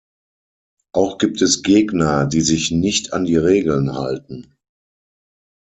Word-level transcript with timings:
Auch 0.93 1.19
gibt 1.19 1.43
es 1.43 1.61
Gegner, 1.61 2.25
die 2.25 2.41
sich 2.41 2.71
nicht 2.71 3.13
an 3.13 3.23
die 3.23 3.35
Regeln 3.35 3.93
halten. 3.95 4.55